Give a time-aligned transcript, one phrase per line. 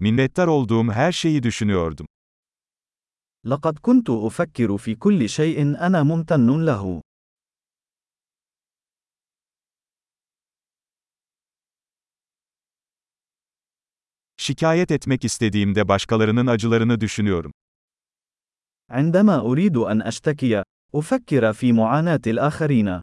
[0.00, 2.06] Minnettar olduğum her şeyi düşünüyordum.
[3.44, 7.02] لقد كنت أفكر في كل شيء أنا ممتن له.
[14.36, 17.52] Şikayet etmek istediğimde başkalarının acılarını düşünüyorum.
[18.90, 20.62] عندما أريد أن أشتكي،
[20.94, 23.00] أفكر في معاناة الآخرين.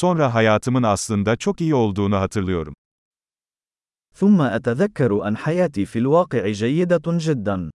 [0.00, 2.74] Sonra hayatımın aslında çok iyi olduğunu hatırlıyorum.
[4.20, 7.70] ثم أتذكر أن حياتي في الواقع جيدة جدا.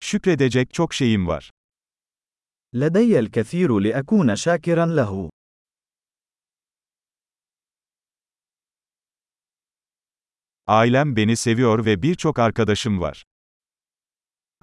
[0.00, 1.50] Şükredecek çok şeyim var.
[2.74, 5.30] لدي الكثير لأكون شاكرا له.
[10.66, 13.24] Ailem beni seviyor ve birçok arkadaşım var.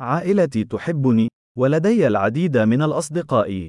[0.02, 3.68] عائلتي تحبني، ولدي العديد من الأصدقاء.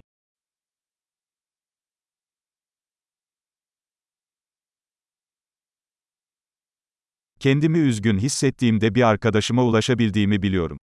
[7.39, 10.77] Kendimi üzgün hissettiğimde bir arkadaşıma ulaşabildiğimi biliyorum.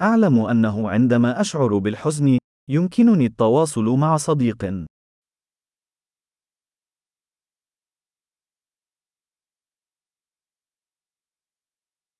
[0.00, 2.38] أعلم أنه عندما أشعر بالحزن،
[2.68, 4.86] يمكنني التواصل مع صديق.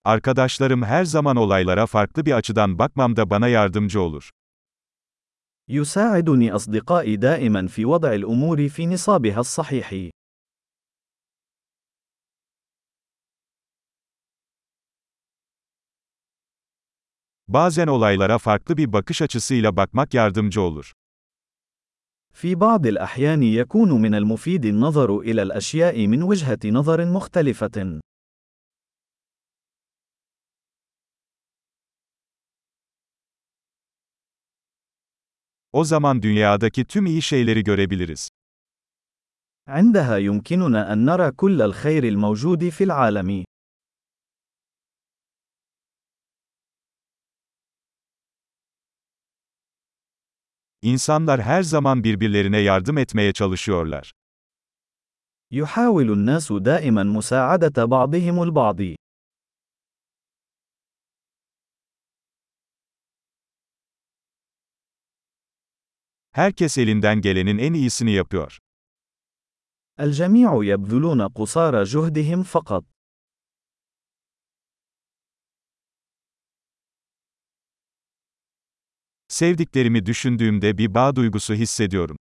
[0.04, 4.32] Arkadaşlarım her zaman olaylara farklı bir açıdan bakmamda bana yardımcı olur.
[5.70, 10.12] يساعدني أصدقائي دائما في وضع الأمور في نصابها الصحيح.
[17.48, 20.94] Bazen olaylara farklı bir bakış açısıyla bakmak yardımcı olur.
[22.34, 28.00] في بعض الأحيان يكون من المفيد النظر إلى الأشياء من وجهة نظر مختلفة.
[35.74, 38.30] O zaman dünyadaki tüm iyi şeyleri görebiliriz.
[39.68, 43.46] عندها يمكننا أن نرى كل الخير الموجود في العالم.
[50.82, 54.12] İnsanlar her zaman birbirlerine yardım etmeye çalışıyorlar.
[55.52, 58.80] يحاول الناس دائما مساعدة بعضهم البعض.
[66.32, 68.58] Herkes elinden gelenin en iyisini yapıyor.
[70.00, 72.86] الجميع يبذلون قصارى جهدهم فقط.
[79.28, 82.18] Sevdiklerimi düşündüğümde bir bağ duygusu hissediyorum.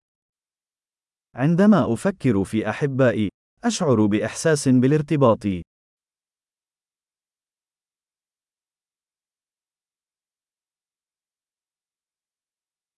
[1.35, 3.29] عندما أفكر في أحبائي،
[3.65, 5.47] أشعر بإحساس بالارتباط.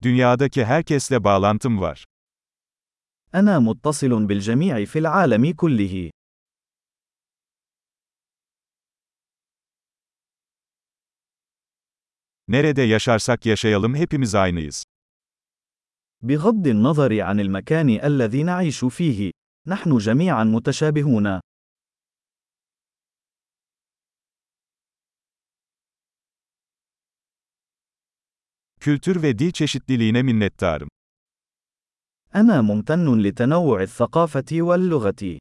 [0.04, 2.06] Dünyadaki herkesle bağlantım var.
[3.34, 6.12] أنا متصل بالجميع في العالم كله.
[12.48, 14.84] Nerede yaşarsak yaşayalım hepimiz aynıyız.
[16.22, 19.32] بغض النظر عن المكان الذي نعيش فيه،
[19.68, 21.40] نحن جميعا متشابهون.
[28.82, 30.90] Kültür ve dil çeşitliliğine minnettarım.
[32.36, 35.40] أنا ممتن لتنوع الثقافة واللغة.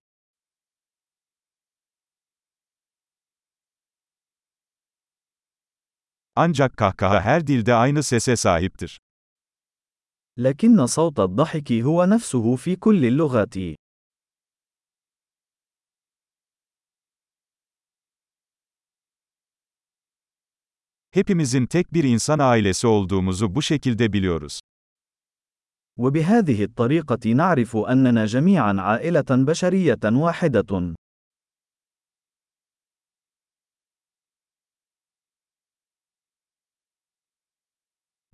[6.37, 8.99] Ancak kahkaha her dilde aynı sese sahiptir.
[10.39, 13.57] لكن صوت الضحك هو نفسه في كل اللغات.
[21.11, 24.61] Hepimizin tek bir insan ailesi olduğumuzu bu şekilde biliyoruz.
[25.99, 30.95] وبهذه الطريقة نعرف أننا جميعا عائلة بشرية واحدة.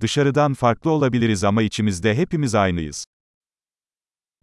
[0.01, 3.05] Dışarıdan farklı olabiliriz ama içimizde hepimiz aynıyız.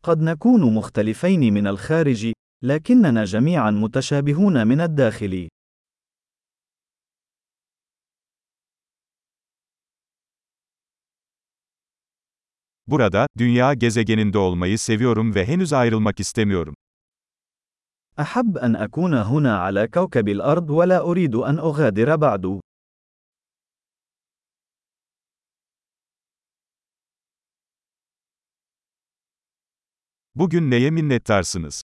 [0.03, 2.33] قد نكون مختلفين من الخارج،
[2.63, 5.50] لكننا جميعا متشابهون من الداخل.
[12.88, 16.75] Burada, dünya gezegeninde olmayı seviyorum ve henüz ayrılmak istemiyorum.
[18.19, 22.61] أحب أن أكون هنا على كوكب الأرض ولا أريد أن أغادر بعد.
[30.35, 31.81] Bugün neye minnettarsınız?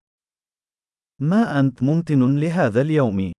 [1.19, 3.31] ما أنت ممتن لهذا اليوم؟